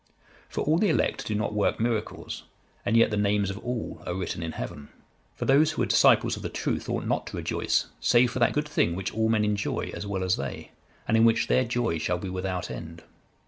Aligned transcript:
For 0.49 0.61
all 0.61 0.79
the 0.79 0.89
elect 0.89 1.27
do 1.27 1.35
not 1.35 1.53
work 1.53 1.79
miracles, 1.79 2.41
and 2.83 2.97
yet 2.97 3.11
the 3.11 3.17
names 3.17 3.51
of 3.51 3.59
all 3.59 4.01
are 4.07 4.15
written 4.15 4.41
in 4.41 4.53
heaven. 4.53 4.89
For 5.35 5.45
those 5.45 5.73
who 5.73 5.83
are 5.83 5.85
disciples 5.85 6.35
of 6.35 6.41
the 6.41 6.49
truth 6.49 6.89
ought 6.89 7.05
not 7.05 7.27
to 7.27 7.37
rejoice, 7.37 7.85
save 7.99 8.31
for 8.31 8.39
that 8.39 8.53
good 8.53 8.67
thing 8.67 8.95
which 8.95 9.13
all 9.13 9.29
men 9.29 9.45
enjoy 9.45 9.91
as 9.93 10.07
well 10.07 10.23
as 10.23 10.37
they, 10.37 10.71
and 11.07 11.15
in 11.15 11.23
which 11.23 11.45
their 11.45 11.65
joy 11.65 11.99
shall 11.99 12.17
be 12.17 12.29
without 12.29 12.71
end. 12.71 13.03